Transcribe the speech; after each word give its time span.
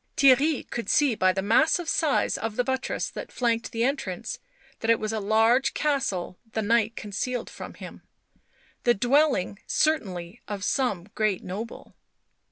Theirry 0.17 0.67
could 0.67 0.89
see 0.89 1.13
by 1.13 1.31
the 1.31 1.43
massive 1.43 1.87
size 1.87 2.35
of 2.35 2.55
the 2.55 2.63
buttress 2.63 3.07
that 3.11 3.31
flanked 3.31 3.71
the 3.71 3.83
entrance 3.83 4.39
that 4.79 4.89
it 4.89 4.99
was 4.99 5.13
a 5.13 5.19
large 5.19 5.75
castle 5.75 6.39
the 6.53 6.63
night 6.63 6.95
concealed 6.95 7.51
from 7.51 7.75
him; 7.75 8.01
the 8.83 8.95
dwelling, 8.95 9.59
certainly, 9.67 10.41
of 10.47 10.63
some 10.63 11.09
great 11.13 11.43
noble. 11.43 11.93